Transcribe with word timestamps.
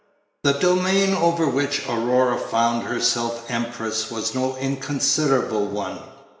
The 0.43 0.53
domain 0.53 1.13
over 1.13 1.45
which 1.47 1.85
Aurora 1.87 2.39
found 2.39 2.87
herself 2.87 3.45
empress 3.51 4.09
was 4.09 4.33
no 4.33 4.57
inconsiderable 4.57 5.67
one. 5.67 5.99